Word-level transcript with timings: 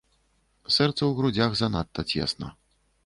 Сэрцу 0.75 0.97
ў 1.09 1.11
грудзях 1.19 1.51
занадта 1.63 2.01
цесна. 2.15 2.47